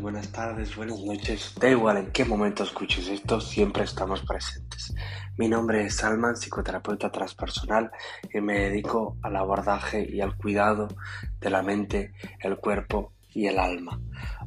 buenas 0.00 0.28
tardes, 0.28 0.76
buenas 0.76 1.00
noches. 1.00 1.52
Da 1.60 1.68
igual 1.68 1.96
en 1.96 2.12
qué 2.12 2.24
momento 2.24 2.62
escuches 2.62 3.08
esto, 3.08 3.40
siempre 3.40 3.82
estamos 3.82 4.22
presentes. 4.22 4.94
Mi 5.36 5.48
nombre 5.48 5.84
es 5.84 5.96
Salman, 5.96 6.36
psicoterapeuta 6.36 7.10
transpersonal 7.10 7.90
y 8.32 8.40
me 8.40 8.60
dedico 8.60 9.16
al 9.22 9.34
abordaje 9.34 10.08
y 10.08 10.20
al 10.20 10.36
cuidado 10.36 10.86
de 11.40 11.50
la 11.50 11.62
mente, 11.62 12.12
el 12.38 12.56
cuerpo 12.58 13.14
y 13.30 13.48
el 13.48 13.58
alma. 13.58 14.00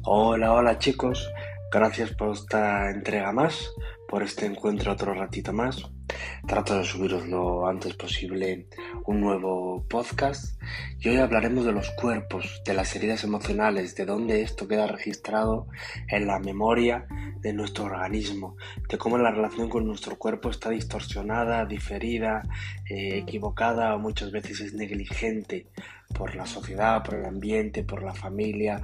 Hola, 0.04 0.54
hola 0.54 0.78
chicos, 0.78 1.30
gracias 1.70 2.10
por 2.12 2.30
esta 2.30 2.90
entrega 2.90 3.30
más, 3.30 3.70
por 4.08 4.22
este 4.22 4.46
encuentro 4.46 4.92
otro 4.92 5.12
ratito 5.12 5.52
más. 5.52 5.90
Trato 6.46 6.78
de 6.78 6.84
subiros 6.84 7.28
lo 7.28 7.66
antes 7.66 7.94
posible 7.94 8.66
un 9.04 9.20
nuevo 9.20 9.84
podcast 9.88 10.60
y 11.00 11.08
hoy 11.08 11.16
hablaremos 11.16 11.64
de 11.64 11.72
los 11.72 11.90
cuerpos, 11.90 12.62
de 12.64 12.74
las 12.74 12.94
heridas 12.96 13.24
emocionales, 13.24 13.94
de 13.94 14.06
dónde 14.06 14.42
esto 14.42 14.66
queda 14.66 14.86
registrado 14.86 15.66
en 16.08 16.26
la 16.26 16.38
memoria 16.38 17.06
de 17.40 17.52
nuestro 17.52 17.84
organismo, 17.84 18.56
de 18.88 18.98
cómo 18.98 19.18
la 19.18 19.30
relación 19.30 19.68
con 19.68 19.86
nuestro 19.86 20.16
cuerpo 20.16 20.50
está 20.50 20.70
distorsionada, 20.70 21.66
diferida, 21.66 22.42
eh, 22.88 23.18
equivocada 23.18 23.94
o 23.94 23.98
muchas 23.98 24.30
veces 24.30 24.60
es 24.60 24.74
negligente 24.74 25.66
por 26.14 26.34
la 26.34 26.46
sociedad, 26.46 27.02
por 27.04 27.14
el 27.14 27.26
ambiente, 27.26 27.84
por 27.84 28.02
la 28.02 28.14
familia, 28.14 28.80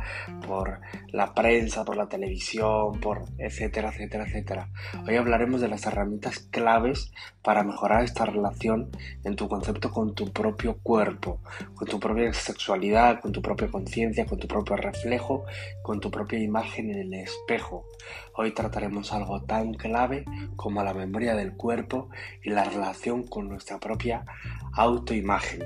por 0.47 0.81
la 1.09 1.33
prensa, 1.35 1.85
por 1.85 1.97
la 1.97 2.07
televisión, 2.07 3.01
por 3.01 3.25
etcétera, 3.39 3.89
etcétera, 3.89 4.25
etcétera. 4.25 4.69
Hoy 5.07 5.17
hablaremos 5.17 5.61
de 5.61 5.69
las 5.69 5.87
herramientas 5.87 6.41
claves 6.51 7.13
para 7.43 7.63
mejorar 7.63 8.05
esta 8.05 8.25
relación 8.25 8.91
en 9.25 9.37
tu 9.37 9.49
concepto 9.49 9.91
con 9.91 10.15
tu 10.15 10.33
propio 10.33 10.79
cuerpo, 10.83 11.41
con 11.75 11.89
tu 11.89 12.01
propia 12.01 12.33
sexualidad, 12.33 13.21
con 13.21 13.33
tu 13.33 13.43
propia 13.43 13.69
conciencia, 13.69 14.27
con 14.27 14.39
tu 14.39 14.49
propio 14.49 14.77
reflejo, 14.77 15.45
con 15.83 16.01
tu 16.01 16.11
propia 16.11 16.39
imagen 16.39 16.91
en 16.91 16.99
el 16.99 17.15
espejo. 17.15 17.87
Hoy 18.35 18.53
trataremos 18.53 19.13
algo 19.13 19.43
tan 19.43 19.75
clave 19.75 20.25
como 20.57 20.83
la 20.83 20.95
memoria 20.95 21.35
del 21.35 21.55
cuerpo 21.55 22.09
y 22.43 22.51
la 22.51 22.65
relación 22.65 23.25
con 23.25 23.49
nuestra 23.49 23.79
propia 23.79 24.25
autoimagen. 24.73 25.65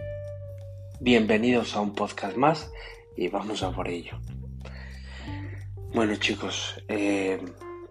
Bienvenidos 1.01 1.77
a 1.77 1.81
un 1.81 1.95
podcast 1.95 2.37
más 2.37 2.71
y 3.17 3.29
vamos 3.29 3.63
a 3.63 3.71
por 3.71 3.89
ello. 3.89 4.19
Bueno 5.95 6.17
chicos, 6.17 6.83
eh, 6.89 7.41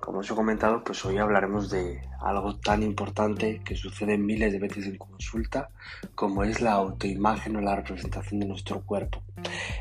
como 0.07 0.19
os 0.19 0.31
he 0.31 0.35
comentado, 0.35 0.85
pues 0.85 1.03
hoy 1.03 1.17
hablaremos 1.17 1.69
de 1.69 1.99
algo 2.21 2.55
tan 2.55 2.81
importante 2.81 3.59
que 3.65 3.75
sucede 3.75 4.17
miles 4.17 4.53
de 4.53 4.59
veces 4.59 4.85
en 4.85 4.97
consulta 4.97 5.67
como 6.15 6.45
es 6.45 6.61
la 6.61 6.71
autoimagen 6.79 7.57
o 7.57 7.59
la 7.59 7.75
representación 7.75 8.39
de 8.39 8.47
nuestro 8.47 8.79
cuerpo. 8.83 9.21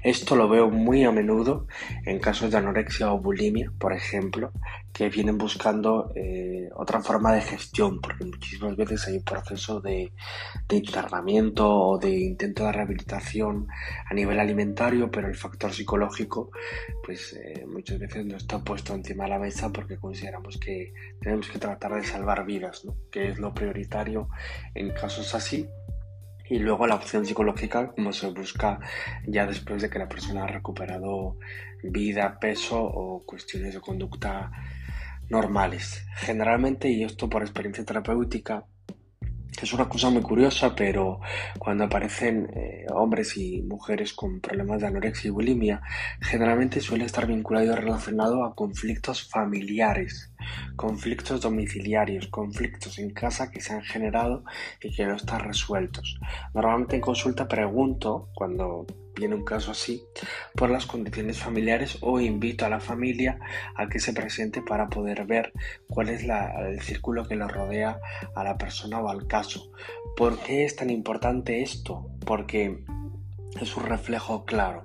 Esto 0.02 0.36
lo 0.36 0.48
veo 0.48 0.70
muy 0.70 1.04
a 1.04 1.12
menudo 1.12 1.66
en 2.04 2.18
casos 2.18 2.50
de 2.50 2.58
anorexia 2.58 3.12
o 3.12 3.20
bulimia, 3.20 3.72
por 3.78 3.92
ejemplo, 3.92 4.52
que 4.92 5.10
vienen 5.10 5.36
buscando 5.36 6.10
eh, 6.14 6.70
otra 6.74 7.02
forma 7.02 7.34
de 7.34 7.42
gestión, 7.42 8.00
porque 8.00 8.24
muchísimas 8.24 8.76
veces 8.76 9.06
hay 9.06 9.18
un 9.18 9.24
proceso 9.24 9.80
de, 9.80 10.10
internamiento 10.70 11.68
o 11.68 11.98
de 11.98 12.18
intento 12.18 12.64
de 12.64 12.72
rehabilitación 12.72 13.66
a 14.08 14.14
nivel 14.14 14.40
alimentario, 14.40 15.10
pero 15.10 15.28
el 15.28 15.34
factor 15.34 15.72
psicológico, 15.72 16.50
pues 17.04 17.34
eh, 17.34 17.66
muchas 17.66 17.98
veces 17.98 18.24
no 18.24 18.36
está 18.36 18.64
puesto 18.64 18.94
encima 18.94 19.24
de 19.24 19.30
la 19.30 19.38
mesa 19.38 19.70
porque 19.70 19.98
consideramos 19.98 20.56
que 20.58 20.94
tenemos 21.20 21.48
que 21.48 21.58
tratar 21.58 21.94
de 21.94 22.04
salvar 22.04 22.46
vidas, 22.46 22.86
que 23.10 23.28
es 23.28 23.38
lo 23.38 23.52
prioritario 23.52 24.28
en 24.74 24.94
casos 24.94 25.34
así. 25.34 25.68
Y 26.48 26.58
luego 26.58 26.86
la 26.86 26.94
opción 26.94 27.26
psicológica, 27.26 27.88
como 27.88 28.12
se 28.12 28.28
busca 28.28 28.78
ya 29.26 29.46
después 29.46 29.82
de 29.82 29.90
que 29.90 29.98
la 29.98 30.08
persona 30.08 30.44
ha 30.44 30.48
recuperado 30.48 31.38
vida, 31.82 32.38
peso 32.38 32.80
o 32.82 33.24
cuestiones 33.24 33.74
de 33.74 33.80
conducta 33.80 34.52
normales. 35.28 36.06
Generalmente, 36.16 36.88
y 36.88 37.04
esto 37.04 37.28
por 37.28 37.42
experiencia 37.42 37.84
terapéutica, 37.84 38.64
es 39.64 39.72
una 39.72 39.88
cosa 39.88 40.10
muy 40.10 40.22
curiosa, 40.22 40.74
pero 40.74 41.20
cuando 41.58 41.84
aparecen 41.84 42.48
eh, 42.54 42.86
hombres 42.92 43.36
y 43.36 43.62
mujeres 43.62 44.12
con 44.12 44.40
problemas 44.40 44.80
de 44.80 44.88
anorexia 44.88 45.28
y 45.28 45.30
bulimia, 45.30 45.82
generalmente 46.20 46.80
suele 46.80 47.04
estar 47.04 47.26
vinculado 47.26 47.66
y 47.66 47.74
relacionado 47.74 48.44
a 48.44 48.54
conflictos 48.54 49.28
familiares, 49.28 50.32
conflictos 50.76 51.40
domiciliarios, 51.40 52.26
conflictos 52.28 52.98
en 52.98 53.10
casa 53.10 53.50
que 53.50 53.60
se 53.60 53.72
han 53.72 53.82
generado 53.82 54.44
y 54.82 54.94
que 54.94 55.06
no 55.06 55.16
están 55.16 55.40
resueltos. 55.40 56.18
Normalmente 56.54 56.96
en 56.96 57.02
consulta 57.02 57.48
pregunto, 57.48 58.28
cuando 58.34 58.86
viene 59.16 59.34
un 59.34 59.44
caso 59.44 59.70
así, 59.70 60.04
por 60.54 60.70
las 60.70 60.86
condiciones 60.86 61.38
familiares 61.38 61.98
o 62.02 62.20
invito 62.20 62.64
a 62.64 62.68
la 62.68 62.80
familia 62.80 63.38
a 63.74 63.88
que 63.88 63.98
se 63.98 64.12
presente 64.12 64.62
para 64.62 64.88
poder 64.88 65.24
ver 65.26 65.52
cuál 65.88 66.10
es 66.10 66.22
el 66.22 66.80
círculo 66.82 67.26
que 67.26 67.36
le 67.36 67.48
rodea 67.48 67.98
a 68.34 68.44
la 68.44 68.58
persona 68.58 69.00
o 69.00 69.08
al 69.08 69.26
caso. 69.26 69.72
¿Por 70.16 70.38
qué 70.40 70.64
es 70.64 70.76
tan 70.76 70.90
importante 70.90 71.62
esto? 71.62 72.10
Porque 72.24 72.84
es 73.60 73.76
un 73.76 73.84
reflejo 73.84 74.44
claro. 74.44 74.84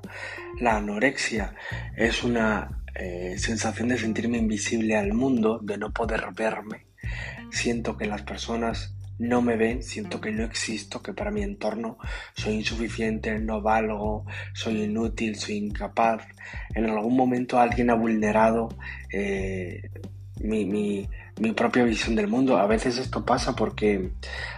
La 0.59 0.77
anorexia 0.77 1.55
es 1.95 2.23
una 2.23 2.83
eh, 2.95 3.35
sensación 3.37 3.89
de 3.89 3.97
sentirme 3.97 4.37
invisible 4.37 4.97
al 4.97 5.13
mundo, 5.13 5.59
de 5.61 5.77
no 5.77 5.91
poder 5.91 6.27
verme. 6.35 6.87
Siento 7.51 7.97
que 7.97 8.05
las 8.05 8.21
personas 8.21 8.95
no 9.19 9.41
me 9.41 9.55
ven, 9.55 9.83
siento 9.83 10.19
que 10.19 10.31
no 10.31 10.43
existo, 10.43 11.01
que 11.01 11.13
para 11.13 11.31
mi 11.31 11.43
entorno 11.43 11.97
soy 12.33 12.55
insuficiente, 12.55 13.37
no 13.39 13.61
valgo, 13.61 14.25
soy 14.53 14.83
inútil, 14.83 15.35
soy 15.35 15.57
incapaz. 15.57 16.23
En 16.73 16.89
algún 16.89 17.15
momento 17.15 17.59
alguien 17.59 17.89
ha 17.89 17.95
vulnerado 17.95 18.69
eh, 19.13 19.89
mi, 20.39 20.65
mi, 20.65 21.07
mi 21.39 21.53
propia 21.53 21.83
visión 21.83 22.15
del 22.15 22.27
mundo. 22.27 22.57
A 22.57 22.67
veces 22.67 22.97
esto 22.97 23.25
pasa 23.25 23.55
porque 23.55 24.11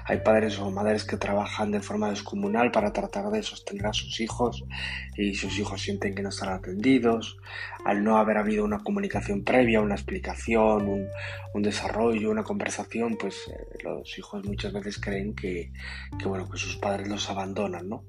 hay 0.05 0.17
padres 0.19 0.59
o 0.59 0.71
madres 0.71 1.03
que 1.03 1.17
trabajan 1.17 1.71
de 1.71 1.81
forma 1.81 2.09
descomunal 2.09 2.71
para 2.71 2.93
tratar 2.93 3.29
de 3.29 3.43
sostener 3.43 3.87
a 3.87 3.93
sus 3.93 4.19
hijos 4.19 4.63
y 5.15 5.35
sus 5.35 5.57
hijos 5.59 5.81
sienten 5.81 6.15
que 6.15 6.21
no 6.21 6.29
están 6.29 6.49
atendidos. 6.49 7.37
Al 7.85 8.03
no 8.03 8.17
haber 8.17 8.37
habido 8.37 8.63
una 8.63 8.79
comunicación 8.79 9.43
previa, 9.43 9.81
una 9.81 9.95
explicación, 9.95 10.87
un, 10.87 11.07
un 11.53 11.61
desarrollo, 11.61 12.31
una 12.31 12.43
conversación, 12.43 13.17
pues 13.17 13.35
eh, 13.47 13.83
los 13.83 14.17
hijos 14.17 14.45
muchas 14.45 14.73
veces 14.73 14.99
creen 14.99 15.35
que, 15.35 15.71
que, 16.17 16.27
bueno, 16.27 16.49
que 16.49 16.57
sus 16.57 16.77
padres 16.77 17.07
los 17.07 17.29
abandonan, 17.29 17.89
¿no? 17.89 18.05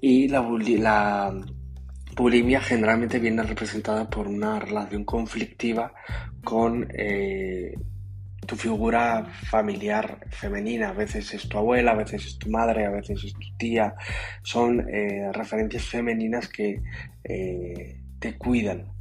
Y 0.00 0.28
la, 0.28 0.40
la 0.40 1.34
bulimia 2.14 2.60
generalmente 2.60 3.18
viene 3.18 3.42
representada 3.42 4.08
por 4.08 4.28
una 4.28 4.58
relación 4.58 5.04
conflictiva 5.04 5.92
con 6.44 6.88
eh, 6.94 7.74
tu 8.46 8.56
figura 8.56 9.26
familiar 9.48 10.26
femenina. 10.30 10.90
A 10.90 10.92
veces 10.92 11.32
es 11.34 11.48
tu 11.48 11.58
abuela, 11.58 11.92
a 11.92 11.96
veces 11.96 12.26
es 12.26 12.38
tu 12.38 12.50
madre, 12.50 12.86
a 12.86 12.90
veces 12.90 13.24
es 13.24 13.32
tu 13.34 13.56
tía. 13.56 13.94
Son 14.42 14.80
eh, 14.88 15.30
referencias 15.32 15.84
femeninas 15.84 16.48
que 16.48 16.82
eh, 17.24 18.00
te 18.18 18.36
cuidan. 18.36 18.92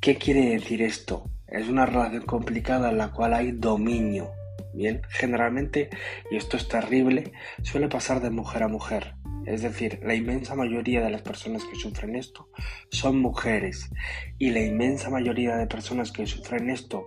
¿Qué 0.00 0.16
quiere 0.16 0.50
decir 0.50 0.82
esto? 0.82 1.30
Es 1.46 1.68
una 1.68 1.86
relación 1.86 2.24
complicada 2.24 2.90
en 2.90 2.98
la 2.98 3.12
cual 3.12 3.34
hay 3.34 3.52
dominio. 3.52 4.30
Bien, 4.74 5.00
generalmente, 5.08 5.88
y 6.30 6.36
esto 6.36 6.58
es 6.58 6.68
terrible, 6.68 7.32
suele 7.62 7.88
pasar 7.88 8.20
de 8.20 8.28
mujer 8.28 8.62
a 8.62 8.68
mujer. 8.68 9.14
Es 9.46 9.62
decir, 9.62 10.00
la 10.02 10.14
inmensa 10.14 10.54
mayoría 10.54 11.02
de 11.02 11.10
las 11.10 11.22
personas 11.22 11.64
que 11.64 11.76
sufren 11.76 12.16
esto 12.16 12.48
son 12.90 13.20
mujeres 13.20 13.90
y 14.38 14.50
la 14.50 14.60
inmensa 14.60 15.08
mayoría 15.08 15.56
de 15.56 15.66
personas 15.66 16.10
que 16.12 16.26
sufren 16.26 16.68
esto 16.68 17.06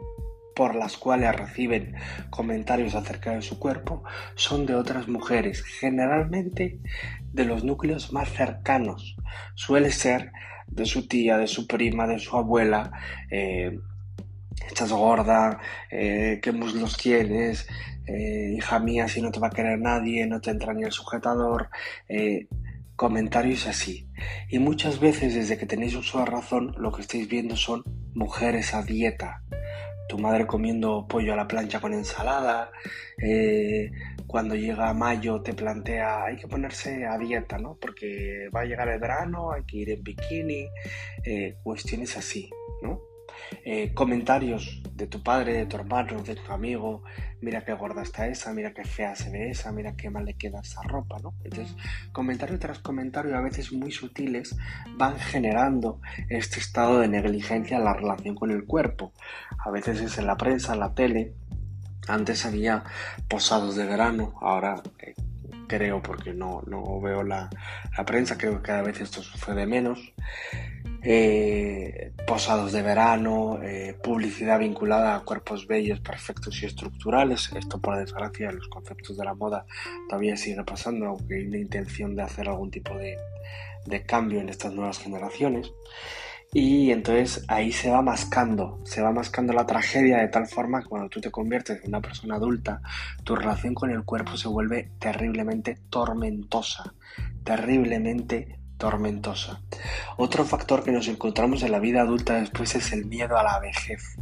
por 0.56 0.76
las 0.76 0.98
cuales 0.98 1.36
reciben 1.36 1.96
comentarios 2.30 2.96
acerca 2.96 3.32
de 3.32 3.42
su 3.42 3.60
cuerpo 3.60 4.04
son 4.36 4.66
de 4.66 4.76
otras 4.76 5.08
mujeres, 5.08 5.64
generalmente 5.64 6.80
de 7.32 7.46
los 7.46 7.64
núcleos 7.64 8.12
más 8.12 8.30
cercanos. 8.30 9.16
Suele 9.56 9.92
ser 9.92 10.32
de 10.68 10.86
su 10.86 11.08
tía, 11.08 11.38
de 11.38 11.48
su 11.48 11.68
prima, 11.68 12.08
de 12.08 12.20
su 12.20 12.36
abuela, 12.36 12.92
eh, 13.32 13.80
estás 14.68 14.92
gorda, 14.92 15.60
eh, 15.92 16.40
qué 16.42 16.52
muslos 16.52 16.98
tienes, 16.98 17.68
eh, 18.06 18.54
hija 18.58 18.80
mía, 18.80 19.08
si 19.08 19.22
no 19.22 19.32
te 19.32 19.40
va 19.40 19.48
a 19.48 19.52
querer 19.52 19.80
nadie, 19.80 20.26
no 20.28 20.42
te 20.42 20.52
entra 20.52 20.74
ni 20.74 20.84
el 20.84 20.92
sujetador, 20.92 21.70
eh, 22.08 22.48
comentarios 22.96 23.68
así. 23.68 24.08
Y 24.50 24.60
muchas 24.60 25.00
veces 25.00 25.36
desde 25.36 25.58
que 25.58 25.66
tenéis 25.66 25.96
uso 25.96 26.20
de 26.20 26.26
razón, 26.26 26.76
lo 26.78 26.92
que 26.92 27.02
estáis 27.02 27.28
viendo 27.28 27.56
son 27.56 27.84
mujeres 28.14 28.74
a 28.74 28.84
dieta. 28.84 29.44
Tu 30.10 30.18
madre 30.18 30.48
comiendo 30.48 31.08
pollo 31.08 31.34
a 31.34 31.36
la 31.36 31.48
plancha 31.48 31.80
con 31.80 31.94
ensalada, 31.94 32.72
cuando 34.26 34.56
llega 34.56 34.94
mayo 34.94 35.42
te 35.42 35.54
plantea 35.54 36.24
hay 36.26 36.38
que 36.38 36.48
ponerse 36.48 37.06
a 37.06 37.18
dieta, 37.18 37.60
¿no? 37.60 37.78
Porque 37.80 38.50
va 38.54 38.62
a 38.62 38.66
llegar 38.66 38.90
el 38.90 39.00
verano, 39.00 39.52
hay 39.52 39.64
que 39.66 39.78
ir 39.78 39.90
en 39.92 40.04
bikini, 40.04 40.68
cuestiones 41.64 42.18
así, 42.18 42.50
¿no? 42.82 43.09
Eh, 43.66 43.94
comentarios 43.94 44.82
de 44.94 45.08
tu 45.08 45.24
padre, 45.24 45.54
de 45.54 45.66
tu 45.66 45.78
hermano, 45.78 46.22
de 46.22 46.36
tu 46.36 46.52
amigo, 46.52 47.04
mira 47.42 47.64
qué 47.64 47.74
gorda 47.74 48.02
está 48.02 48.28
esa, 48.28 48.54
mira 48.54 48.74
qué 48.74 48.84
fea 48.84 49.16
se 49.16 49.30
ve 49.30 49.50
esa, 49.50 49.72
mira 49.72 49.96
qué 49.96 50.10
mal 50.10 50.26
le 50.26 50.36
queda 50.36 50.60
esa 50.62 50.82
ropa, 50.84 51.18
¿no? 51.24 51.34
Entonces, 51.44 51.76
comentario 52.12 52.60
tras 52.60 52.80
comentario, 52.80 53.38
a 53.38 53.42
veces 53.42 53.72
muy 53.72 53.92
sutiles, 53.92 54.58
van 54.98 55.18
generando 55.20 56.02
este 56.30 56.60
estado 56.60 57.00
de 57.00 57.08
negligencia 57.08 57.78
en 57.78 57.86
la 57.86 57.94
relación 57.94 58.36
con 58.36 58.52
el 58.52 58.66
cuerpo. 58.66 59.14
A 59.66 59.72
veces 59.72 60.02
es 60.02 60.18
en 60.18 60.28
la 60.28 60.38
prensa, 60.38 60.74
en 60.74 60.80
la 60.80 60.94
tele, 60.94 61.34
antes 62.08 62.46
había 62.46 62.84
posados 63.28 63.76
de 63.76 63.86
verano, 63.86 64.34
ahora 64.42 64.82
eh, 65.00 65.14
creo, 65.68 66.02
porque 66.02 66.34
no, 66.34 66.62
no 66.68 67.00
veo 67.00 67.24
la, 67.24 67.50
la, 67.98 68.06
prensa, 68.06 68.38
creo 68.38 68.58
que 68.58 68.64
cada 68.64 68.82
vez 68.82 69.00
esto 69.00 69.22
sucede 69.22 69.66
menos. 69.66 70.00
Eh, 71.02 72.12
posados 72.28 72.74
de 72.74 72.82
verano, 72.82 73.60
eh, 73.64 73.96
publicidad 74.04 74.60
vinculada 74.60 75.16
a 75.16 75.22
cuerpos 75.22 75.66
bellos, 75.66 76.00
perfectos 76.02 76.62
y 76.62 76.66
estructurales. 76.66 77.52
Esto, 77.56 77.80
por 77.80 77.98
desgracia, 77.98 78.52
los 78.52 78.68
conceptos 78.68 79.18
de 79.18 79.26
la 79.26 79.34
moda 79.34 79.66
todavía 80.10 80.36
sigue 80.36 80.64
pasando, 80.64 81.08
aunque 81.08 81.36
hay 81.36 81.48
una 81.48 81.58
intención 81.58 82.16
de 82.16 82.24
hacer 82.24 82.50
algún 82.50 82.70
tipo 82.70 82.96
de, 82.98 83.18
de 83.86 84.04
cambio 84.04 84.42
en 84.42 84.50
estas 84.50 84.74
nuevas 84.74 85.00
generaciones. 85.00 85.72
Y 86.52 86.92
entonces 86.92 87.46
ahí 87.48 87.72
se 87.72 87.92
va 87.92 88.02
mascando, 88.02 88.80
se 88.84 89.02
va 89.02 89.12
mascando 89.12 89.54
la 89.54 89.68
tragedia 89.68 90.18
de 90.18 90.30
tal 90.30 90.48
forma 90.48 90.82
que 90.82 90.88
cuando 90.88 91.08
tú 91.08 91.22
te 91.22 91.30
conviertes 91.30 91.80
en 91.84 91.90
una 91.90 92.02
persona 92.02 92.36
adulta, 92.36 92.82
tu 93.24 93.36
relación 93.36 93.76
con 93.76 93.92
el 93.92 94.04
cuerpo 94.04 94.36
se 94.36 94.48
vuelve 94.48 94.90
terriblemente 94.98 95.78
tormentosa, 95.90 96.96
terriblemente 97.44 98.59
tormentosa. 98.80 99.62
Otro 100.18 100.44
factor 100.44 100.84
que 100.84 100.92
nos 100.92 101.08
encontramos 101.08 101.62
en 101.62 101.72
la 101.72 101.80
vida 101.80 102.02
adulta 102.02 102.40
después 102.40 102.74
es 102.74 102.92
el 102.92 103.06
miedo 103.06 103.38
a 103.38 103.44
la 103.44 103.60
vejez. 103.60 104.16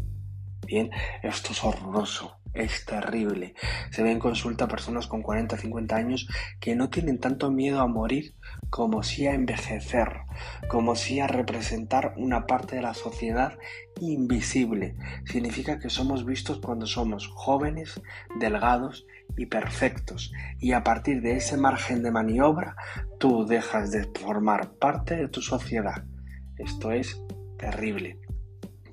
Bien, 0.65 0.91
esto 1.23 1.53
es 1.53 1.63
horroroso 1.63 2.37
es 2.57 2.85
terrible. 2.85 3.53
Se 3.91 4.03
ven 4.03 4.13
en 4.13 4.19
consulta 4.19 4.67
personas 4.67 5.07
con 5.07 5.21
40, 5.21 5.57
50 5.57 5.95
años 5.95 6.27
que 6.59 6.75
no 6.75 6.89
tienen 6.89 7.19
tanto 7.19 7.51
miedo 7.51 7.79
a 7.79 7.87
morir 7.87 8.35
como 8.69 9.03
si 9.03 9.27
a 9.27 9.33
envejecer, 9.33 10.21
como 10.67 10.95
si 10.95 11.19
a 11.19 11.27
representar 11.27 12.13
una 12.17 12.45
parte 12.45 12.75
de 12.77 12.81
la 12.81 12.93
sociedad 12.93 13.57
invisible. 13.99 14.95
Significa 15.25 15.79
que 15.79 15.89
somos 15.89 16.25
vistos 16.25 16.59
cuando 16.59 16.85
somos 16.85 17.27
jóvenes, 17.27 18.01
delgados 18.39 19.05
y 19.37 19.45
perfectos. 19.45 20.31
Y 20.59 20.71
a 20.73 20.83
partir 20.83 21.21
de 21.21 21.37
ese 21.37 21.57
margen 21.57 22.03
de 22.03 22.11
maniobra, 22.11 22.75
tú 23.19 23.45
dejas 23.45 23.91
de 23.91 24.09
formar 24.19 24.73
parte 24.73 25.15
de 25.15 25.27
tu 25.27 25.41
sociedad. 25.41 26.03
Esto 26.57 26.91
es 26.91 27.21
terrible. 27.57 28.19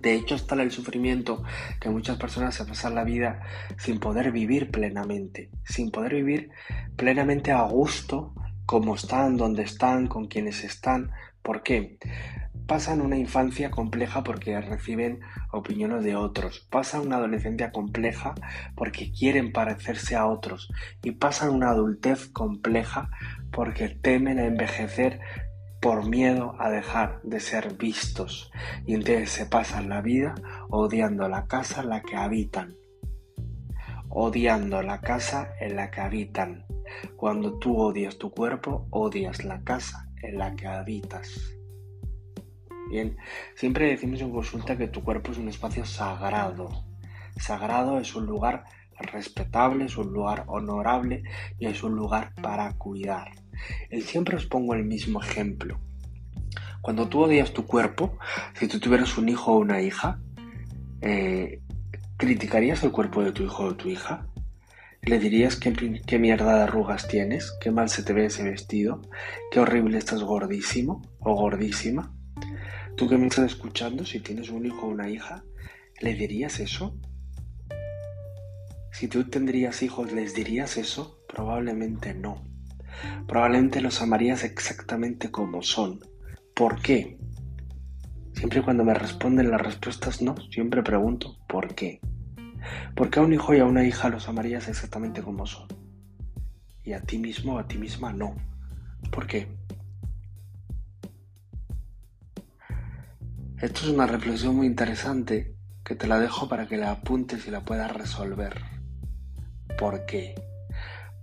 De 0.04 0.12
hecho, 0.12 0.34
está 0.34 0.54
el 0.56 0.70
sufrimiento 0.70 1.42
que 1.80 1.88
muchas 1.88 2.18
personas 2.18 2.54
se 2.54 2.66
pasan 2.66 2.94
la 2.94 3.04
vida 3.04 3.40
sin 3.78 3.98
poder 3.98 4.32
vivir 4.32 4.70
plenamente, 4.70 5.48
sin 5.64 5.90
poder 5.90 6.12
vivir 6.12 6.50
plenamente 6.94 7.52
a 7.52 7.62
gusto, 7.62 8.34
como 8.66 8.96
están, 8.96 9.38
donde 9.38 9.62
están, 9.62 10.06
con 10.06 10.26
quienes 10.26 10.62
están. 10.62 11.10
¿Por 11.40 11.62
qué? 11.62 11.96
Pasan 12.66 13.00
una 13.00 13.16
infancia 13.16 13.70
compleja 13.70 14.22
porque 14.24 14.60
reciben 14.60 15.20
opiniones 15.52 16.04
de 16.04 16.16
otros, 16.16 16.66
pasan 16.68 17.06
una 17.06 17.16
adolescencia 17.16 17.72
compleja 17.72 18.34
porque 18.76 19.10
quieren 19.10 19.52
parecerse 19.52 20.16
a 20.16 20.26
otros 20.26 20.70
y 21.02 21.12
pasan 21.12 21.48
una 21.48 21.70
adultez 21.70 22.28
compleja 22.28 23.08
porque 23.50 23.88
temen 23.88 24.38
a 24.38 24.44
envejecer 24.44 25.20
por 25.84 26.08
miedo 26.08 26.56
a 26.58 26.70
dejar 26.70 27.20
de 27.24 27.40
ser 27.40 27.74
vistos 27.74 28.50
y 28.86 28.94
entonces 28.94 29.28
se 29.28 29.44
pasan 29.44 29.90
la 29.90 30.00
vida 30.00 30.34
odiando 30.70 31.28
la 31.28 31.46
casa 31.46 31.82
en 31.82 31.90
la 31.90 32.00
que 32.00 32.16
habitan. 32.16 32.74
Odiando 34.08 34.80
la 34.80 35.02
casa 35.02 35.50
en 35.60 35.76
la 35.76 35.90
que 35.90 36.00
habitan. 36.00 36.64
Cuando 37.16 37.58
tú 37.58 37.76
odias 37.76 38.16
tu 38.16 38.30
cuerpo, 38.30 38.86
odias 38.92 39.44
la 39.44 39.62
casa 39.62 40.08
en 40.22 40.38
la 40.38 40.56
que 40.56 40.66
habitas. 40.66 41.54
Bien, 42.88 43.18
siempre 43.54 43.88
decimos 43.88 44.22
en 44.22 44.30
consulta 44.30 44.78
que 44.78 44.88
tu 44.88 45.04
cuerpo 45.04 45.32
es 45.32 45.38
un 45.38 45.50
espacio 45.50 45.84
sagrado. 45.84 46.70
Sagrado 47.36 48.00
es 48.00 48.14
un 48.14 48.24
lugar 48.24 48.64
respetable, 48.98 49.84
es 49.84 49.98
un 49.98 50.14
lugar 50.14 50.44
honorable 50.46 51.24
y 51.58 51.66
es 51.66 51.82
un 51.82 51.94
lugar 51.94 52.32
para 52.40 52.72
cuidar. 52.78 53.43
Siempre 54.02 54.36
os 54.36 54.46
pongo 54.46 54.74
el 54.74 54.84
mismo 54.84 55.22
ejemplo. 55.22 55.78
Cuando 56.82 57.08
tú 57.08 57.20
odias 57.22 57.52
tu 57.52 57.66
cuerpo, 57.66 58.18
si 58.58 58.68
tú 58.68 58.78
tuvieras 58.78 59.16
un 59.16 59.28
hijo 59.28 59.52
o 59.52 59.58
una 59.58 59.80
hija, 59.80 60.20
eh, 61.00 61.62
¿criticarías 62.18 62.82
el 62.84 62.90
cuerpo 62.90 63.22
de 63.22 63.32
tu 63.32 63.42
hijo 63.42 63.64
o 63.64 63.74
tu 63.74 63.88
hija? 63.88 64.26
¿Le 65.00 65.18
dirías 65.18 65.56
qué, 65.56 65.72
qué, 66.06 66.18
mierda 66.18 66.56
de 66.56 66.62
arrugas 66.64 67.08
tienes? 67.08 67.52
¿Qué 67.60 67.70
mal 67.70 67.88
se 67.88 68.02
te 68.02 68.12
ve 68.12 68.26
ese 68.26 68.42
vestido? 68.42 69.02
¿Qué 69.50 69.60
horrible 69.60 69.98
estás 69.98 70.22
gordísimo 70.22 71.02
o 71.20 71.34
gordísima? 71.34 72.14
¿Tú 72.96 73.08
que 73.08 73.18
me 73.18 73.26
estás 73.26 73.46
escuchando, 73.46 74.04
si 74.04 74.20
tienes 74.20 74.50
un 74.50 74.66
hijo 74.66 74.86
o 74.86 74.90
una 74.90 75.08
hija, 75.10 75.42
¿le 76.00 76.14
dirías 76.14 76.60
eso? 76.60 76.96
Si 78.92 79.08
tú 79.08 79.24
tendrías 79.24 79.82
hijos, 79.82 80.12
¿les 80.12 80.34
dirías 80.34 80.76
eso? 80.76 81.18
Probablemente 81.28 82.14
no. 82.14 82.44
Probablemente 83.26 83.80
los 83.80 84.00
amarías 84.02 84.44
exactamente 84.44 85.30
como 85.30 85.62
son. 85.62 86.00
¿Por 86.54 86.80
qué? 86.80 87.18
Siempre 88.34 88.62
cuando 88.62 88.84
me 88.84 88.94
responden 88.94 89.50
las 89.50 89.60
respuestas 89.60 90.20
no, 90.20 90.34
siempre 90.50 90.82
pregunto 90.82 91.36
¿por 91.48 91.74
qué? 91.74 92.00
¿Por 92.94 93.10
qué 93.10 93.20
a 93.20 93.22
un 93.22 93.32
hijo 93.32 93.54
y 93.54 93.60
a 93.60 93.64
una 93.64 93.84
hija 93.84 94.08
los 94.08 94.28
amarías 94.28 94.68
exactamente 94.68 95.22
como 95.22 95.46
son? 95.46 95.68
Y 96.82 96.92
a 96.92 97.00
ti 97.00 97.18
mismo 97.18 97.54
o 97.54 97.58
a 97.58 97.66
ti 97.66 97.78
misma 97.78 98.12
no. 98.12 98.34
¿Por 99.10 99.26
qué? 99.26 99.48
Esto 103.60 103.80
es 103.80 103.88
una 103.88 104.06
reflexión 104.06 104.56
muy 104.56 104.66
interesante 104.66 105.54
que 105.84 105.94
te 105.94 106.06
la 106.06 106.18
dejo 106.18 106.48
para 106.48 106.66
que 106.66 106.76
la 106.76 106.90
apuntes 106.90 107.46
y 107.46 107.50
la 107.50 107.60
puedas 107.60 107.92
resolver. 107.92 108.60
¿Por 109.78 110.04
qué? 110.06 110.34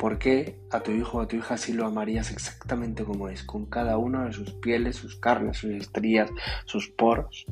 ¿Por 0.01 0.17
qué 0.17 0.57
a 0.71 0.79
tu 0.79 0.89
hijo 0.89 1.19
o 1.19 1.21
a 1.21 1.27
tu 1.27 1.35
hija 1.35 1.57
sí 1.57 1.73
lo 1.73 1.85
amarías 1.85 2.31
exactamente 2.31 3.03
como 3.03 3.29
es, 3.29 3.43
con 3.43 3.67
cada 3.67 3.99
uno 3.99 4.25
de 4.25 4.33
sus 4.33 4.51
pieles, 4.53 4.95
sus 4.95 5.15
carnes, 5.15 5.57
sus 5.57 5.69
estrías, 5.69 6.31
sus 6.65 6.89
poros? 6.89 7.45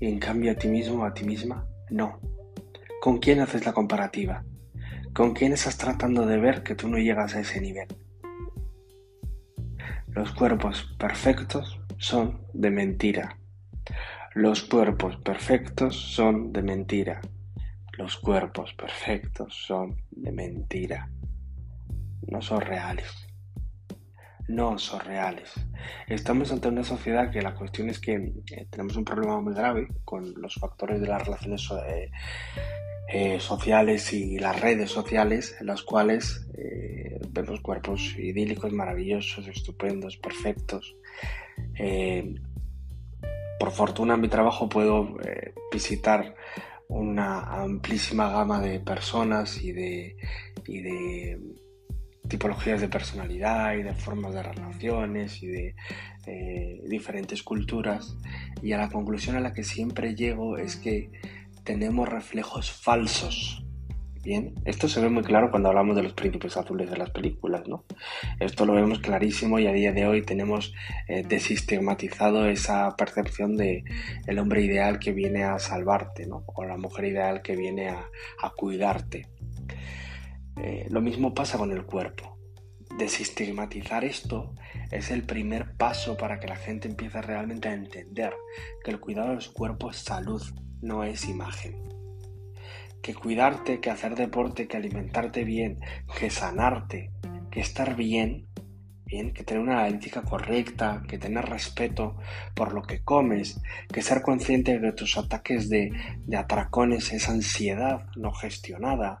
Y 0.00 0.06
en 0.06 0.20
cambio 0.20 0.52
a 0.52 0.54
ti 0.54 0.68
mismo 0.68 1.02
o 1.02 1.04
a 1.04 1.12
ti 1.12 1.22
misma, 1.24 1.66
no. 1.90 2.18
¿Con 3.02 3.18
quién 3.18 3.40
haces 3.40 3.66
la 3.66 3.74
comparativa? 3.74 4.42
¿Con 5.12 5.34
quién 5.34 5.52
estás 5.52 5.76
tratando 5.76 6.24
de 6.24 6.38
ver 6.38 6.62
que 6.62 6.74
tú 6.74 6.88
no 6.88 6.96
llegas 6.96 7.34
a 7.34 7.40
ese 7.40 7.60
nivel? 7.60 7.88
Los 10.08 10.32
cuerpos 10.32 10.96
perfectos 10.98 11.78
son 11.98 12.40
de 12.54 12.70
mentira. 12.70 13.36
Los 14.32 14.62
cuerpos 14.62 15.18
perfectos 15.18 15.94
son 15.94 16.54
de 16.54 16.62
mentira. 16.62 17.20
Los 17.98 18.16
cuerpos 18.16 18.72
perfectos 18.72 19.54
son 19.54 19.98
de 20.10 20.32
mentira 20.32 21.10
no 22.28 22.40
son 22.42 22.60
reales. 22.60 23.06
No 24.46 24.78
son 24.78 25.00
reales. 25.00 25.52
Estamos 26.06 26.52
ante 26.52 26.68
una 26.68 26.84
sociedad 26.84 27.30
que 27.30 27.40
la 27.40 27.54
cuestión 27.54 27.88
es 27.88 27.98
que 27.98 28.14
eh, 28.14 28.66
tenemos 28.70 28.96
un 28.96 29.04
problema 29.04 29.40
muy 29.40 29.54
grave 29.54 29.88
con 30.04 30.34
los 30.36 30.54
factores 30.56 31.00
de 31.00 31.06
las 31.06 31.24
relaciones 31.24 31.66
eh, 31.88 32.10
eh, 33.08 33.40
sociales 33.40 34.12
y 34.12 34.38
las 34.38 34.60
redes 34.60 34.90
sociales, 34.90 35.56
en 35.60 35.66
las 35.66 35.82
cuales 35.82 36.46
vemos 37.30 37.60
cuerpos 37.60 38.16
idílicos, 38.16 38.72
maravillosos, 38.72 39.48
estupendos, 39.48 40.16
perfectos. 40.18 40.94
por 43.58 43.72
fortuna 43.72 44.14
en 44.14 44.20
mi 44.20 44.28
trabajo 44.28 44.68
puedo 44.68 45.16
visitar 45.72 46.36
una 46.88 47.40
amplísima 47.62 48.30
gama 48.30 48.60
de 48.60 48.78
personas 48.78 49.60
y 49.62 49.72
de, 49.72 50.16
y 50.66 50.80
de 50.80 51.40
tipologías 52.28 52.80
de 52.80 52.88
personalidad 52.88 53.74
y 53.74 53.82
de 53.82 53.94
formas 53.94 54.34
de 54.34 54.42
relaciones 54.42 55.42
y 55.42 55.46
de 55.46 55.74
eh, 56.26 56.80
diferentes 56.86 57.42
culturas 57.42 58.16
y 58.62 58.72
a 58.72 58.78
la 58.78 58.88
conclusión 58.88 59.36
a 59.36 59.40
la 59.40 59.52
que 59.52 59.64
siempre 59.64 60.14
llego 60.14 60.56
es 60.56 60.76
que 60.76 61.10
tenemos 61.64 62.08
reflejos 62.08 62.70
falsos. 62.70 63.60
Bien, 64.22 64.54
esto 64.64 64.88
se 64.88 65.02
ve 65.02 65.10
muy 65.10 65.22
claro 65.22 65.50
cuando 65.50 65.68
hablamos 65.68 65.96
de 65.96 66.02
los 66.02 66.14
príncipes 66.14 66.56
azules 66.56 66.90
de 66.90 66.96
las 66.96 67.10
películas, 67.10 67.68
¿no? 67.68 67.84
Esto 68.40 68.64
lo 68.64 68.72
vemos 68.72 69.00
clarísimo 69.00 69.58
y 69.58 69.66
a 69.66 69.72
día 69.72 69.92
de 69.92 70.06
hoy 70.06 70.22
tenemos 70.22 70.72
eh, 71.08 71.26
esa 71.28 72.96
percepción 72.96 73.58
de 73.58 73.84
el 74.26 74.38
hombre 74.38 74.62
ideal 74.62 74.98
que 74.98 75.12
viene 75.12 75.44
a 75.44 75.58
salvarte, 75.58 76.26
¿no? 76.26 76.42
O 76.46 76.64
la 76.64 76.78
mujer 76.78 77.04
ideal 77.04 77.42
que 77.42 77.54
viene 77.54 77.90
a, 77.90 78.08
a 78.40 78.50
cuidarte. 78.56 79.28
Eh, 80.56 80.86
lo 80.90 81.00
mismo 81.00 81.34
pasa 81.34 81.58
con 81.58 81.72
el 81.72 81.84
cuerpo. 81.84 82.38
Desestigmatizar 82.98 84.04
esto 84.04 84.54
es 84.90 85.10
el 85.10 85.24
primer 85.24 85.76
paso 85.76 86.16
para 86.16 86.38
que 86.38 86.46
la 86.46 86.56
gente 86.56 86.88
empiece 86.88 87.20
realmente 87.22 87.68
a 87.68 87.74
entender 87.74 88.34
que 88.84 88.90
el 88.90 89.00
cuidado 89.00 89.34
de 89.34 89.40
su 89.40 89.52
cuerpo 89.52 89.90
es 89.90 89.96
salud, 89.98 90.42
no 90.80 91.02
es 91.02 91.28
imagen. 91.28 91.82
Que 93.02 93.14
cuidarte, 93.14 93.80
que 93.80 93.90
hacer 93.90 94.14
deporte, 94.14 94.68
que 94.68 94.76
alimentarte 94.76 95.44
bien, 95.44 95.80
que 96.18 96.30
sanarte, 96.30 97.10
que 97.50 97.60
estar 97.60 97.96
bien 97.96 98.46
que 99.32 99.44
tener 99.44 99.62
una 99.62 99.80
analítica 99.80 100.22
correcta, 100.22 101.02
que 101.08 101.18
tener 101.18 101.44
respeto 101.44 102.16
por 102.54 102.72
lo 102.72 102.82
que 102.82 103.02
comes, 103.02 103.60
que 103.92 104.02
ser 104.02 104.22
consciente 104.22 104.78
de 104.78 104.92
tus 104.92 105.16
ataques 105.16 105.68
de, 105.68 105.90
de 106.26 106.36
atracones 106.36 107.12
es 107.12 107.28
ansiedad 107.28 108.06
no 108.16 108.32
gestionada, 108.32 109.20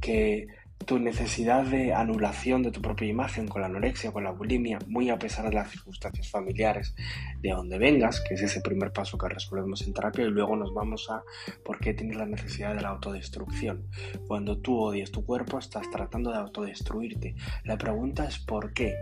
que 0.00 0.46
tu 0.86 0.98
necesidad 0.98 1.64
de 1.64 1.92
anulación 1.92 2.62
de 2.62 2.70
tu 2.70 2.80
propia 2.80 3.08
imagen 3.08 3.48
con 3.48 3.60
la 3.60 3.66
anorexia, 3.66 4.12
con 4.12 4.24
la 4.24 4.30
bulimia, 4.30 4.78
muy 4.86 5.10
a 5.10 5.18
pesar 5.18 5.48
de 5.48 5.54
las 5.54 5.70
circunstancias 5.70 6.30
familiares 6.30 6.94
de 7.40 7.50
donde 7.50 7.78
vengas, 7.78 8.20
que 8.20 8.34
es 8.34 8.42
ese 8.42 8.60
primer 8.60 8.92
paso 8.92 9.18
que 9.18 9.28
resolvemos 9.28 9.86
en 9.86 9.92
terapia, 9.92 10.24
y 10.24 10.30
luego 10.30 10.56
nos 10.56 10.72
vamos 10.72 11.08
a 11.10 11.22
por 11.64 11.78
qué 11.78 11.94
tienes 11.94 12.16
la 12.16 12.26
necesidad 12.26 12.74
de 12.74 12.82
la 12.82 12.88
autodestrucción. 12.90 13.88
Cuando 14.26 14.58
tú 14.58 14.78
odias 14.78 15.10
tu 15.10 15.24
cuerpo, 15.24 15.58
estás 15.58 15.90
tratando 15.90 16.30
de 16.30 16.38
autodestruirte. 16.38 17.34
La 17.64 17.76
pregunta 17.76 18.26
es 18.26 18.38
¿por 18.38 18.72
qué? 18.72 18.94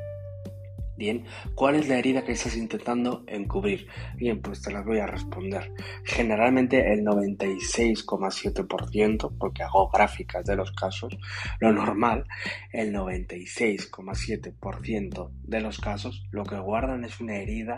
Bien, 0.96 1.24
¿cuál 1.54 1.74
es 1.74 1.88
la 1.88 1.98
herida 1.98 2.24
que 2.24 2.32
estás 2.32 2.56
intentando 2.56 3.22
encubrir? 3.26 3.86
Bien, 4.16 4.40
pues 4.40 4.62
te 4.62 4.72
las 4.72 4.82
voy 4.84 4.98
a 4.98 5.06
responder. 5.06 5.72
Generalmente 6.04 6.92
el 6.92 7.04
96,7%, 7.04 9.36
porque 9.38 9.62
hago 9.62 9.88
gráficas 9.90 10.44
de 10.46 10.56
los 10.56 10.72
casos, 10.72 11.16
lo 11.60 11.70
normal, 11.72 12.24
el 12.72 12.92
96,7% 12.94 15.30
de 15.42 15.60
los 15.60 15.78
casos 15.78 16.24
lo 16.30 16.44
que 16.44 16.58
guardan 16.58 17.04
es 17.04 17.20
una 17.20 17.36
herida 17.36 17.76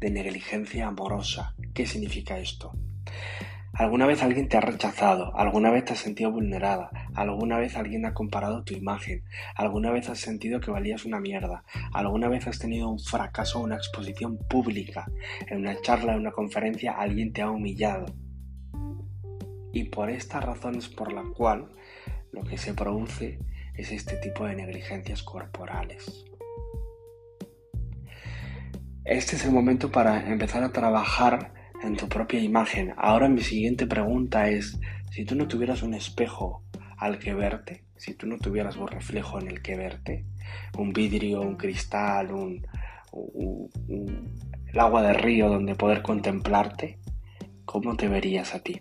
de 0.00 0.10
negligencia 0.10 0.88
amorosa. 0.88 1.54
¿Qué 1.74 1.86
significa 1.86 2.38
esto? 2.38 2.72
¿Alguna 3.74 4.06
vez 4.06 4.22
alguien 4.22 4.48
te 4.48 4.56
ha 4.56 4.60
rechazado? 4.60 5.36
¿Alguna 5.36 5.70
vez 5.70 5.84
te 5.84 5.92
has 5.92 5.98
sentido 5.98 6.32
vulnerada? 6.32 6.90
¿Alguna 7.14 7.58
vez 7.58 7.76
alguien 7.76 8.06
ha 8.06 8.14
comparado 8.14 8.64
tu 8.64 8.74
imagen? 8.74 9.24
¿Alguna 9.54 9.90
vez 9.90 10.08
has 10.08 10.18
sentido 10.18 10.60
que 10.60 10.70
valías 10.70 11.04
una 11.04 11.20
mierda? 11.20 11.64
¿Alguna 11.92 12.28
vez 12.28 12.46
has 12.46 12.58
tenido 12.58 12.88
un 12.88 12.98
fracaso 12.98 13.60
o 13.60 13.64
una 13.64 13.76
exposición 13.76 14.38
pública? 14.48 15.06
En 15.46 15.58
una 15.58 15.80
charla, 15.80 16.14
en 16.14 16.20
una 16.20 16.32
conferencia, 16.32 16.92
alguien 16.92 17.32
te 17.32 17.42
ha 17.42 17.50
humillado. 17.50 18.06
Y 19.72 19.84
por 19.84 20.10
estas 20.10 20.44
razones 20.44 20.88
por 20.88 21.12
la 21.12 21.22
cual 21.36 21.68
lo 22.32 22.42
que 22.44 22.58
se 22.58 22.74
produce 22.74 23.38
es 23.74 23.92
este 23.92 24.16
tipo 24.16 24.46
de 24.46 24.56
negligencias 24.56 25.22
corporales. 25.22 26.24
Este 29.04 29.36
es 29.36 29.44
el 29.44 29.52
momento 29.52 29.90
para 29.90 30.28
empezar 30.28 30.64
a 30.64 30.72
trabajar 30.72 31.57
en 31.82 31.96
tu 31.96 32.08
propia 32.08 32.40
imagen. 32.40 32.94
Ahora 32.96 33.28
mi 33.28 33.40
siguiente 33.40 33.86
pregunta 33.86 34.48
es, 34.48 34.78
si 35.10 35.24
tú 35.24 35.34
no 35.34 35.48
tuvieras 35.48 35.82
un 35.82 35.94
espejo 35.94 36.62
al 36.96 37.18
que 37.18 37.34
verte, 37.34 37.84
si 37.96 38.14
tú 38.14 38.26
no 38.26 38.38
tuvieras 38.38 38.76
un 38.76 38.88
reflejo 38.88 39.40
en 39.40 39.48
el 39.48 39.62
que 39.62 39.76
verte, 39.76 40.24
un 40.76 40.92
vidrio, 40.92 41.40
un 41.40 41.56
cristal, 41.56 42.32
un, 42.32 42.66
el 44.66 44.78
agua 44.78 45.02
de 45.02 45.12
río 45.12 45.48
donde 45.48 45.74
poder 45.74 46.02
contemplarte, 46.02 46.98
¿cómo 47.64 47.96
te 47.96 48.08
verías 48.08 48.54
a 48.54 48.60
ti? 48.60 48.78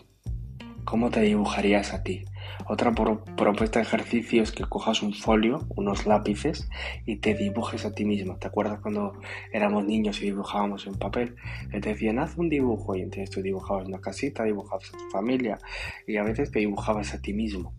¿Cómo 0.85 1.09
te 1.09 1.21
dibujarías 1.21 1.93
a 1.93 2.03
ti? 2.03 2.25
Otra 2.65 2.91
propuesta 2.91 3.79
de 3.79 3.85
ejercicio 3.85 4.43
es 4.43 4.51
que 4.51 4.63
cojas 4.65 5.01
un 5.01 5.13
folio, 5.13 5.67
unos 5.75 6.05
lápices 6.05 6.69
y 7.05 7.17
te 7.17 7.33
dibujes 7.33 7.85
a 7.85 7.93
ti 7.93 8.05
mismo. 8.05 8.37
¿Te 8.37 8.47
acuerdas 8.47 8.79
cuando 8.81 9.13
éramos 9.53 9.85
niños 9.85 10.21
y 10.21 10.25
dibujábamos 10.25 10.87
en 10.87 10.95
papel? 10.95 11.35
Que 11.71 11.79
te 11.79 11.89
decían, 11.89 12.19
haz 12.19 12.37
un 12.37 12.49
dibujo 12.49 12.95
y 12.95 13.01
entonces 13.01 13.29
tú 13.29 13.41
dibujabas 13.41 13.87
una 13.87 13.99
casita, 13.99 14.43
dibujabas 14.43 14.93
a 14.93 14.97
tu 14.97 15.09
familia 15.09 15.59
y 16.05 16.17
a 16.17 16.23
veces 16.23 16.51
te 16.51 16.59
dibujabas 16.59 17.13
a 17.13 17.21
ti 17.21 17.33
mismo 17.33 17.73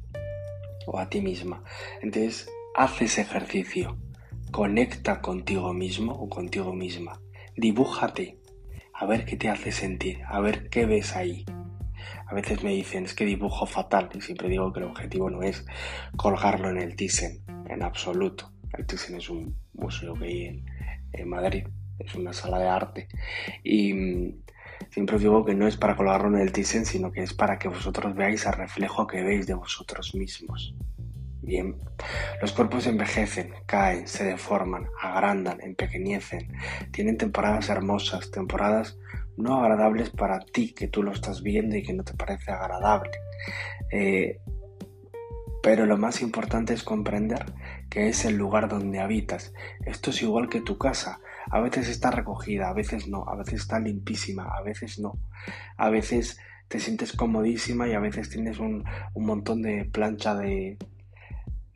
o 0.87 0.99
a 0.99 1.09
ti 1.09 1.21
misma. 1.21 1.63
Entonces, 2.01 2.49
haz 2.75 3.03
ese 3.03 3.23
ejercicio. 3.23 3.97
Conecta 4.51 5.21
contigo 5.21 5.75
mismo 5.75 6.13
o 6.13 6.29
contigo 6.29 6.73
misma. 6.73 7.21
Dibújate. 7.57 8.39
A 8.95 9.07
ver 9.07 9.25
qué 9.27 9.37
te 9.37 9.49
hace 9.49 9.71
sentir, 9.71 10.23
a 10.27 10.41
ver 10.41 10.69
qué 10.71 10.85
ves 10.85 11.15
ahí. 11.15 11.45
A 12.29 12.35
veces 12.35 12.63
me 12.63 12.71
dicen, 12.73 13.07
es 13.07 13.15
que 13.15 13.25
dibujo 13.25 13.65
fatal, 13.65 14.11
y 14.15 14.21
siempre 14.21 14.51
digo 14.51 14.71
que 14.71 14.81
el 14.81 14.87
objetivo 14.87 15.31
no 15.31 15.43
es 15.43 15.65
colgarlo 16.15 16.69
en 16.69 16.77
el 16.77 16.95
Thyssen, 16.95 17.43
en 17.71 17.83
absoluto. 17.83 18.53
El 18.77 18.87
Thyssen 18.87 19.17
es 19.17 19.31
un 19.31 19.57
museo 19.73 20.13
que 20.13 20.25
hay 20.27 20.65
en, 21.15 21.29
Madrid, 21.29 21.67
es 21.99 22.15
una 22.15 22.35
sala 22.35 22.59
de 22.59 22.69
arte. 22.69 23.09
Y 23.65 23.95
mm, 23.95 24.43
siempre 24.91 25.17
os 25.17 25.23
digo 25.23 25.43
que 25.43 25.55
no 25.55 25.67
es 25.67 25.79
para 25.79 25.97
colgarlo 25.97 26.29
en 26.29 26.43
el 26.43 26.53
Thyssen, 26.53 26.85
sino 26.85 27.11
que 27.13 27.23
es 27.23 27.33
para 27.33 27.59
que 27.59 27.69
vosotros 27.69 28.15
veáis 28.15 28.45
el 28.45 28.53
reflejo 28.53 29.07
que 29.07 29.23
veis 29.23 29.47
de 29.47 29.55
vosotros 29.55 30.15
mismos. 30.15 30.75
Bien, 31.41 31.77
los 32.43 32.53
cuerpos 32.53 32.87
envejecen, 32.87 33.55
caen, 33.65 34.07
se 34.07 34.25
deforman, 34.25 34.87
agrandan, 35.01 35.63
empequeñecen, 35.63 36.53
tienen 36.91 37.17
temporadas 37.17 37.71
hermosas, 37.71 38.31
temporadas 38.31 38.99
no 39.39 39.61
agradables 39.61 40.11
para 40.11 40.41
ti, 40.41 40.75
que 40.75 40.89
tú 40.89 41.03
lo 41.03 41.13
estás 41.13 41.43
viendo 41.43 41.77
y 41.77 41.83
que 41.83 41.95
no 41.95 42.05
te 42.05 42.15
parece 42.15 42.51
agradable. 42.51 43.11
Eh, 43.91 44.41
pero 45.63 45.87
lo 45.87 45.97
más 45.97 46.23
importante 46.23 46.75
es 46.75 46.83
comprender 46.83 47.53
que 47.91 48.09
es 48.09 48.25
el 48.25 48.37
lugar 48.37 48.69
donde 48.69 49.01
habitas. 49.01 49.53
Esto 49.85 50.11
es 50.11 50.23
igual 50.23 50.49
que 50.49 50.61
tu 50.61 50.79
casa. 50.79 51.21
A 51.51 51.61
veces 51.61 51.89
está 51.89 52.11
recogida, 52.11 52.69
a 52.69 52.75
veces 52.75 53.09
no, 53.09 53.25
a 53.29 53.37
veces 53.37 53.63
está 53.63 53.79
limpísima, 53.81 54.45
a 54.57 54.63
veces 54.63 54.99
no. 54.99 55.19
A 55.77 55.91
veces 55.91 56.39
te 56.69 56.79
sientes 56.81 57.13
comodísima 57.13 57.89
y 57.89 57.95
a 57.95 58.01
veces 58.01 58.29
tienes 58.29 58.59
un 58.59 58.85
montón 59.15 59.63
de 59.63 59.85
plancha 59.87 60.35
de, 60.35 60.77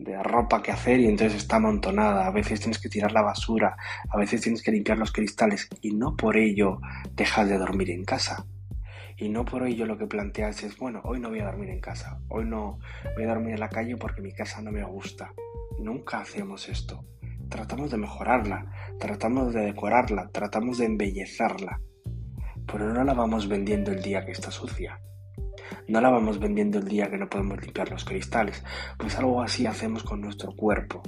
de 0.02 0.22
ropa 0.22 0.62
que 0.62 0.72
hacer 0.72 1.00
y 1.00 1.06
entonces 1.06 1.42
está 1.42 1.56
amontonada, 1.56 2.26
a 2.26 2.30
veces 2.30 2.60
tienes 2.60 2.78
que 2.78 2.88
tirar 2.88 3.12
la 3.12 3.22
basura, 3.22 3.76
a 4.08 4.16
veces 4.16 4.40
tienes 4.40 4.62
que 4.62 4.72
limpiar 4.72 4.98
los 4.98 5.12
cristales 5.12 5.68
y 5.80 5.94
no 5.94 6.16
por 6.16 6.36
ello 6.36 6.80
dejas 7.14 7.48
de 7.48 7.58
dormir 7.58 7.90
en 7.90 8.04
casa. 8.04 8.46
Y 9.16 9.28
no 9.28 9.44
por 9.44 9.66
ello 9.66 9.86
lo 9.86 9.98
que 9.98 10.06
planteas 10.06 10.62
es, 10.64 10.76
bueno, 10.78 11.00
hoy 11.04 11.20
no 11.20 11.28
voy 11.28 11.40
a 11.40 11.46
dormir 11.46 11.70
en 11.70 11.80
casa, 11.80 12.18
hoy 12.28 12.44
no 12.44 12.78
voy 13.14 13.24
a 13.24 13.28
dormir 13.28 13.54
en 13.54 13.60
la 13.60 13.68
calle 13.68 13.96
porque 13.96 14.22
mi 14.22 14.32
casa 14.32 14.60
no 14.62 14.72
me 14.72 14.84
gusta. 14.84 15.32
Nunca 15.78 16.20
hacemos 16.20 16.68
esto. 16.68 17.04
Tratamos 17.48 17.90
de 17.90 17.98
mejorarla, 17.98 18.66
tratamos 18.98 19.52
de 19.52 19.60
decorarla, 19.60 20.28
tratamos 20.32 20.78
de 20.78 20.86
embellecerla, 20.86 21.80
pero 22.66 22.92
no 22.92 23.04
la 23.04 23.14
vamos 23.14 23.46
vendiendo 23.46 23.92
el 23.92 24.02
día 24.02 24.24
que 24.24 24.32
está 24.32 24.50
sucia. 24.50 24.98
No 25.88 26.00
la 26.00 26.10
vamos 26.10 26.38
vendiendo 26.38 26.78
el 26.78 26.88
día 26.88 27.10
que 27.10 27.18
no 27.18 27.28
podemos 27.28 27.60
limpiar 27.60 27.90
los 27.90 28.04
cristales, 28.04 28.62
pues 28.98 29.16
algo 29.16 29.42
así 29.42 29.66
hacemos 29.66 30.02
con 30.02 30.20
nuestro 30.20 30.54
cuerpo. 30.54 31.02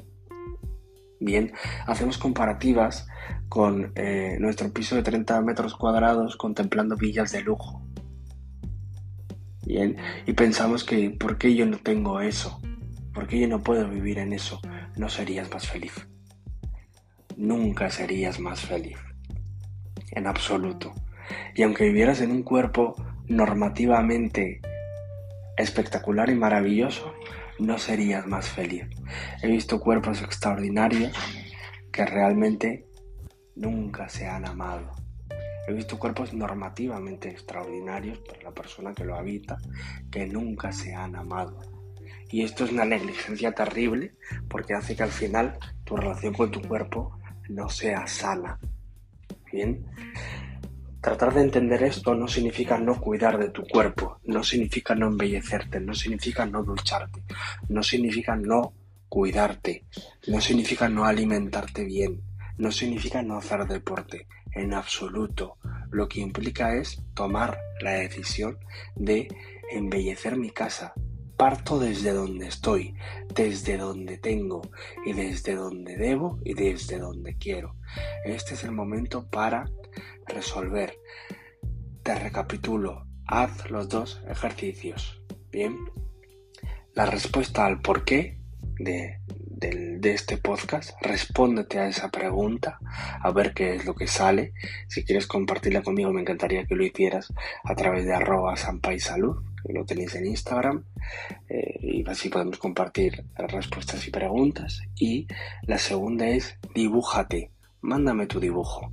Bien, 1.20 1.52
hacemos 1.86 2.18
comparativas 2.18 3.06
con 3.48 3.92
eh, 3.94 4.36
nuestro 4.40 4.72
piso 4.72 4.96
de 4.96 5.02
30 5.02 5.40
metros 5.42 5.74
cuadrados 5.74 6.36
contemplando 6.36 6.96
villas 6.96 7.32
de 7.32 7.42
lujo. 7.42 7.82
Bien, 9.64 9.96
y 10.26 10.32
pensamos 10.34 10.84
que 10.84 11.10
¿por 11.10 11.38
qué 11.38 11.54
yo 11.54 11.64
no 11.64 11.78
tengo 11.78 12.20
eso? 12.20 12.60
¿Por 13.14 13.26
qué 13.26 13.40
yo 13.40 13.48
no 13.48 13.62
puedo 13.62 13.88
vivir 13.88 14.18
en 14.18 14.32
eso? 14.32 14.60
No 14.96 15.08
serías 15.08 15.50
más 15.50 15.66
feliz. 15.66 16.06
Nunca 17.36 17.90
serías 17.90 18.38
más 18.40 18.60
feliz. 18.60 18.98
En 20.10 20.26
absoluto. 20.26 20.92
Y 21.54 21.62
aunque 21.62 21.84
vivieras 21.84 22.20
en 22.20 22.32
un 22.32 22.42
cuerpo 22.42 22.96
normativamente 23.26 24.60
espectacular 25.56 26.30
y 26.30 26.34
maravilloso, 26.34 27.14
no 27.58 27.78
serías 27.78 28.26
más 28.26 28.48
feliz. 28.48 28.86
He 29.42 29.48
visto 29.48 29.80
cuerpos 29.80 30.22
extraordinarios 30.22 31.12
que 31.92 32.04
realmente 32.04 32.86
nunca 33.56 34.08
se 34.08 34.26
han 34.26 34.46
amado. 34.46 34.92
He 35.66 35.72
visto 35.72 35.98
cuerpos 35.98 36.34
normativamente 36.34 37.28
extraordinarios 37.28 38.18
para 38.18 38.42
la 38.42 38.50
persona 38.50 38.92
que 38.92 39.04
lo 39.04 39.16
habita 39.16 39.56
que 40.10 40.26
nunca 40.26 40.72
se 40.72 40.94
han 40.94 41.16
amado. 41.16 41.58
Y 42.30 42.42
esto 42.42 42.64
es 42.64 42.72
una 42.72 42.84
negligencia 42.84 43.52
terrible 43.52 44.14
porque 44.48 44.74
hace 44.74 44.96
que 44.96 45.04
al 45.04 45.10
final 45.10 45.56
tu 45.84 45.96
relación 45.96 46.34
con 46.34 46.50
tu 46.50 46.60
cuerpo 46.60 47.18
no 47.48 47.68
sea 47.68 48.06
sana. 48.06 48.58
Bien, 49.52 49.86
Tratar 51.04 51.34
de 51.34 51.42
entender 51.42 51.82
esto 51.82 52.14
no 52.14 52.26
significa 52.26 52.78
no 52.78 52.98
cuidar 52.98 53.38
de 53.38 53.50
tu 53.50 53.62
cuerpo, 53.66 54.20
no 54.24 54.42
significa 54.42 54.94
no 54.94 55.08
embellecerte, 55.08 55.78
no 55.78 55.92
significa 55.92 56.46
no 56.46 56.64
ducharte, 56.64 57.22
no 57.68 57.82
significa 57.82 58.36
no 58.36 58.72
cuidarte, 59.06 59.84
no 60.28 60.40
significa 60.40 60.88
no 60.88 61.04
alimentarte 61.04 61.84
bien, 61.84 62.22
no 62.56 62.72
significa 62.72 63.20
no 63.20 63.36
hacer 63.36 63.66
deporte, 63.66 64.28
en 64.52 64.72
absoluto. 64.72 65.58
Lo 65.90 66.08
que 66.08 66.22
implica 66.22 66.74
es 66.74 67.02
tomar 67.12 67.58
la 67.82 67.90
decisión 67.90 68.56
de 68.96 69.28
embellecer 69.72 70.38
mi 70.38 70.48
casa 70.48 70.94
parto 71.36 71.78
desde 71.78 72.12
donde 72.12 72.46
estoy, 72.46 72.94
desde 73.34 73.76
donde 73.76 74.16
tengo 74.16 74.62
y 75.04 75.12
desde 75.12 75.54
donde 75.54 75.96
debo 75.96 76.38
y 76.44 76.54
desde 76.54 76.98
donde 76.98 77.36
quiero. 77.36 77.76
Este 78.24 78.54
es 78.54 78.64
el 78.64 78.72
momento 78.72 79.28
para 79.28 79.66
resolver. 80.26 80.98
Te 82.02 82.14
recapitulo, 82.14 83.06
haz 83.26 83.70
los 83.70 83.88
dos 83.88 84.22
ejercicios. 84.28 85.22
Bien, 85.50 85.76
la 86.94 87.06
respuesta 87.06 87.66
al 87.66 87.80
por 87.80 88.04
qué 88.04 88.38
de, 88.78 89.20
este 90.02 90.36
podcast, 90.36 90.90
respóndete 91.00 91.78
a 91.78 91.88
esa 91.88 92.10
pregunta, 92.10 92.78
a 93.20 93.30
ver 93.30 93.54
qué 93.54 93.74
es 93.74 93.86
lo 93.86 93.94
que 93.94 94.06
sale. 94.06 94.52
Si 94.86 95.02
quieres 95.02 95.26
compartirla 95.26 95.82
conmigo, 95.82 96.12
me 96.12 96.20
encantaría 96.20 96.66
que 96.66 96.74
lo 96.74 96.84
hicieras 96.84 97.32
a 97.64 97.74
través 97.74 98.04
de 98.04 98.14
arroba 98.14 98.54
salud, 98.56 99.42
que 99.64 99.72
lo 99.72 99.86
tenéis 99.86 100.14
en 100.14 100.26
Instagram, 100.26 100.84
eh, 101.48 101.78
y 101.80 102.08
así 102.08 102.28
podemos 102.28 102.58
compartir 102.58 103.24
respuestas 103.34 104.06
y 104.06 104.10
preguntas. 104.10 104.82
Y 104.94 105.26
la 105.62 105.78
segunda 105.78 106.28
es 106.28 106.58
dibújate, 106.74 107.50
mándame 107.80 108.26
tu 108.26 108.40
dibujo, 108.40 108.92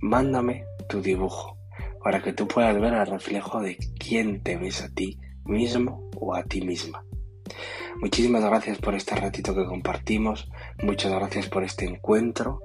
mándame 0.00 0.64
tu 0.88 1.00
dibujo, 1.00 1.56
para 2.02 2.22
que 2.22 2.32
tú 2.32 2.48
puedas 2.48 2.78
ver 2.80 2.94
el 2.94 3.06
reflejo 3.06 3.60
de 3.60 3.76
quién 3.98 4.42
te 4.42 4.56
ves 4.56 4.82
a 4.82 4.88
ti 4.88 5.18
mismo 5.44 6.10
o 6.16 6.34
a 6.34 6.42
ti 6.44 6.60
misma. 6.60 7.04
Muchísimas 8.00 8.44
gracias 8.44 8.78
por 8.78 8.94
este 8.94 9.14
ratito 9.14 9.54
que 9.54 9.66
compartimos, 9.66 10.48
muchas 10.82 11.12
gracias 11.12 11.48
por 11.48 11.64
este 11.64 11.84
encuentro 11.84 12.62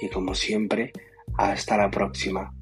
y 0.00 0.08
como 0.08 0.34
siempre, 0.34 0.92
hasta 1.36 1.76
la 1.76 1.90
próxima. 1.90 2.54